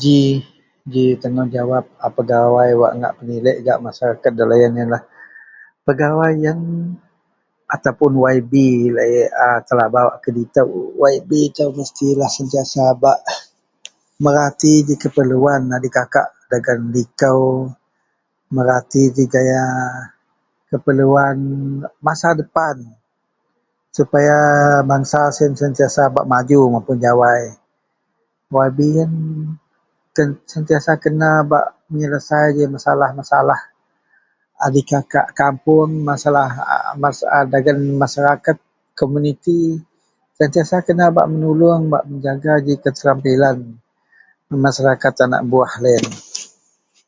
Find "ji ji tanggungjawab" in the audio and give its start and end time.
0.00-1.84